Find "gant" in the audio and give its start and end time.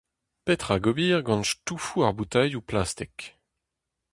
1.27-1.47